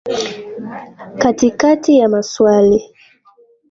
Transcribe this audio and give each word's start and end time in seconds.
Katikati 1.21 1.97
ya 1.97 2.09
maswali 2.09 2.95